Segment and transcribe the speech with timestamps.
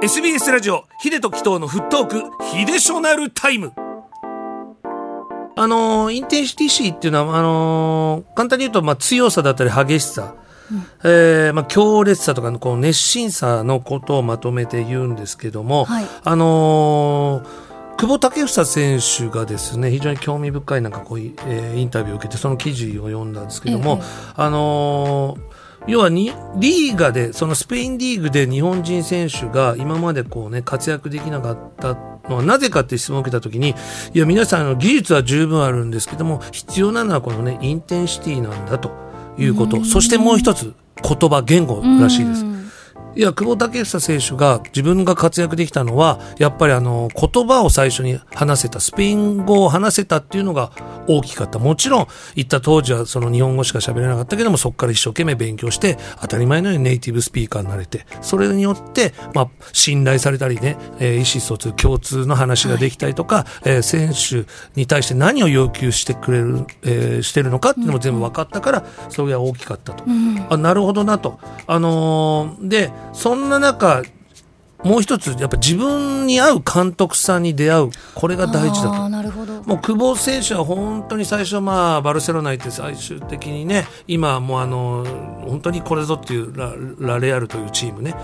[0.00, 3.72] SBS ラジオヒデとキトのフットークヒデショナルタイム。
[5.56, 10.36] あの intensity っていうのはあの簡単に言うと、まあ、強さだったり激しさ、
[10.70, 17.68] うん、えー、まあ、強烈さとかのこう熱心さのことをまとめて言うんですけども、はい、あのー
[17.98, 31.94] 久保建英選手がですね非常に興味深いなんかこう、えー、インタビューを受けてその記事を読んだんですけども、ええ、あのー要はにリーガでそのスペインリーグで日本人選手が今までこうね活躍できなかった
[32.28, 33.74] のはなぜかって質問を受けたときに
[34.12, 38.90] いや皆さんの技術は十分あるんですけども必要なのはこのねインテンシティなんだと
[39.38, 39.82] いうこと。
[39.84, 42.44] そしてもう一つ言葉言語らしいです。
[43.18, 50.70] いや、久保建英選手が自分が活躍できたのは、やっぱりあの、言葉を最初に話せた、スペイン語を話せたっていうのが
[51.08, 51.58] 大きかった。
[51.58, 70.04] もちろん、行った当時はその日本語しか喋れなかったけども、そこから一生懸命勉強して、当たり前のようにネイティブスピーカーになれて、それによって、まあ、信頼されたりね、えー、意思疎通、共通の話ができたりとか、はい、えー、選手に対して何を要求してくれる、えー、してるのかっていうのも全部分かったから、それが大きかったと。
[70.06, 71.40] うん、あ、なるほどなと。
[71.66, 74.02] あのー、で、そんな中、
[74.84, 79.08] もう一つ、やっぱ自分に合う監督さんに出会う、これが大事だと。
[79.08, 79.60] なるほど。
[79.64, 85.04] もう久保選手は本当に最初、まあ、バルセロナ行って最終的にね、今もうあの、
[85.48, 88.14] 本当にこれぞっていうララレアルというチームね、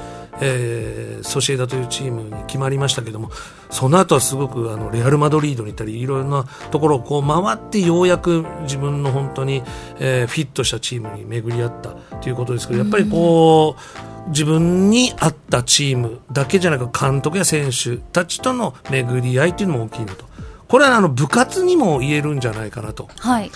[0.41, 3.31] えー、ソシエダというチームに決まりましたけども、
[3.71, 9.65] その後はすごくあのレアル・マドリードに行ったり、いろいろなところをこう回ってようやく自分の本当に、
[9.99, 13.75] えー、フィットしたチームに巡り合ったということですけど、やっぱりこ
[14.11, 20.25] う、自分に合ったチームだけじゃなく監督や選手たちとの巡り合いというのも大きいのと。
[20.69, 23.51] これはあの部活にも言えるんじゃないかなと、はい、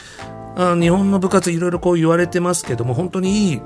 [0.56, 3.60] あ日本の部活いろいろこう言われてますけども本当にいい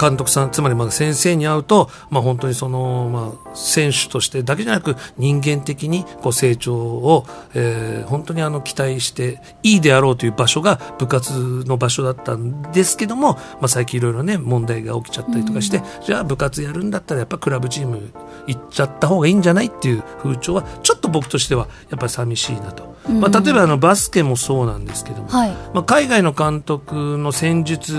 [0.00, 18.10] 監督さん、つまりまあ先生に会うと、まあ、本当にその、まあ、選手としてだけじゃなく人間的にこう成長を、えー、本当にあの期待していいであろうという場所が部活の場所だったんですけども、まあ、最近いろいろね問題が起きちゃったりとかして、うん、じゃあ部活やるんだったらやっぱクラブチーム
[18.46, 22.90] 行っちゃった方がいいんじゃないっていう風潮はちょっと僕としてはやっぱり寂しいなと。
[23.08, 27.96] まあ、例えばあのバスケもそうなんですけども、はい、まあ、海外の監督の戦術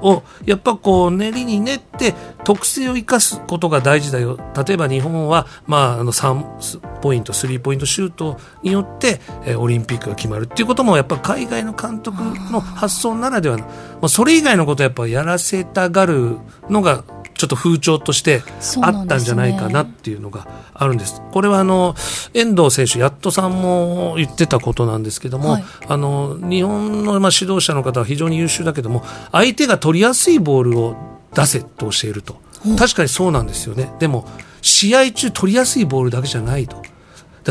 [0.00, 13.70] をやっぱこう練りに練って特性を生かすことが大事だよ例えば日本は、まあ、あの3ポイントスリーポイントシュートによって、えー、オリンピックが決まるっていうこともやっぱ海外の監督の発想ならではの、ま
[14.02, 16.38] あ、それ以外のことをやっぱやらせたがる
[16.68, 17.04] のが
[17.34, 18.42] ちょっと風潮として
[18.80, 21.04] あったんじゃないかなっていうのがあるんです。
[21.04, 21.94] ですね、これはあの
[22.32, 30.96] 遠藤選手、やっとさんも言ってたことなんですけども、はい、あの日本のまあ指導者の方は非常に優秀だけども、相手が取りやすいボールを
[31.34, 32.40] 出せと教えると。
[32.78, 33.92] 確かにそうなんですよね。
[33.98, 34.26] でも、
[34.62, 36.82] 試合中取りやすいボールだけじゃないと。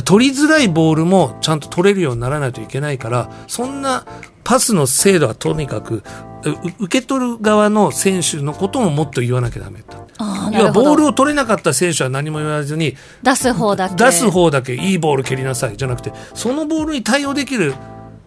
[0.04, 4.06] 取りづらいボールもちゃんと取れるようにならないといけないから、そんな
[4.44, 6.04] パスの精度はとにかく
[6.80, 10.04] 受け取る側の選手のことももっと言わなきゃだめだ
[10.52, 17.74] 要はボールを取れなかった選手は何も言わずに出す方だけ出す方だけいいボール蹴りなさいじゃなくてそのボールに対応できる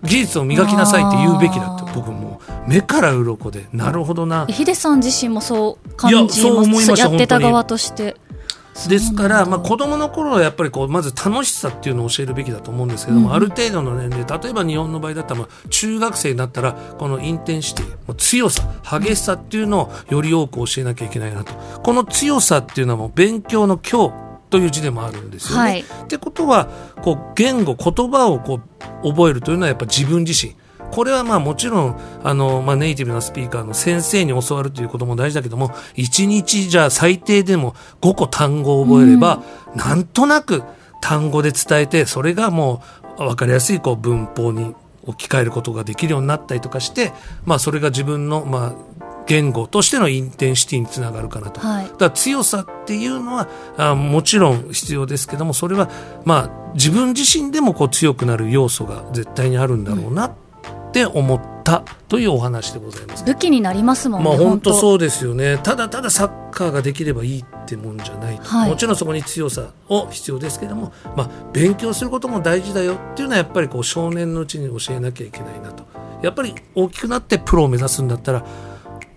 [0.03, 2.26] 技術を磨きなさいって言うべきだって僕も
[2.67, 3.67] 目から鱗で。
[3.73, 4.47] なるほどな。
[4.47, 7.01] ヒデさん自身もそう感じます。
[7.01, 8.17] やってた側として。
[8.89, 21.55] ですから、まあ、子供の頃はやっぱりこうまず楽しさっていうのを教えるべきだと思うんですけども、うん、ある程度の年齢例えば日本の場合だったら中学生になったらこのインテンシティ強さ激しさっていうのをより多く教えなきゃいけないなと。
[21.81, 25.63] この強さっていうのはもう勉強の今日という字でもあるんですよね。
[25.63, 26.69] はい、ってことは
[27.03, 28.61] こう言語言葉をこ
[29.03, 30.55] う覚えるというのはやっぱ自分自身
[30.91, 39.43] これはまあもちろん、あの、まあネイティブなスピーカーの先生に教わるということも大事だけども、1日じゃあ最低でも5個単語を覚えれば、
[39.73, 40.63] うん、なんとなく
[41.01, 42.83] 単語で伝えて、それがも
[43.19, 44.75] う分かりやすいこう文法に
[45.05, 47.13] 置き換えることができるようになったりとかして、
[47.45, 51.61] まあそれが自分の、まあ、言語としてのインテンシティにつながるかなと。
[51.61, 55.91] はい、だから強さっていうのはあもちろん必要ですけどもそれは
[56.25, 60.33] まあ自分自身でもこう強くなる要素が絶対にあるんだろうなっ
[60.97, 63.25] って思ったというお話でございます。
[63.25, 64.31] 武器になりますもんね。
[64.31, 65.59] まあ本当そうですよね。
[65.63, 75.85] ただただサッカーができればいいってもんじゃない、はい、もちろんそこに強さを必要ですけども、まあ勉強することも大事だよっていうのはやっぱりこう少年のうちに教えなきゃいけないなと。
[76.23, 78.45] やっぱり大きくなってプロを目指すんだったら。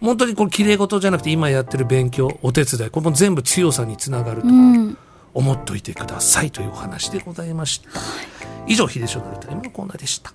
[0.02, 4.48] 本当にこれ綺麗事じゃなくて今やってる勉強お手伝いこれも全部強さにつながると
[5.34, 7.90] 思っておいてくださいというお話でございました、
[8.66, 10.32] 以上秀翔のタイムのコーナーでした